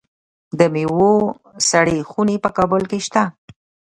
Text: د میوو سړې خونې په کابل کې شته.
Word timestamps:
د 0.59 0.59
میوو 0.73 1.11
سړې 1.69 1.97
خونې 2.09 2.37
په 2.43 2.49
کابل 2.57 2.83
کې 2.89 2.99
شته. 3.07 3.23